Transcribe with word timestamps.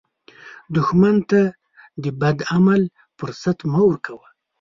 دښمن 0.75 1.15
ته 1.29 1.41
د 2.03 2.05
بد 2.21 2.37
عمل 2.53 2.81
فرصت 3.17 3.57
مه 3.71 3.81
ورکوه 3.87 4.27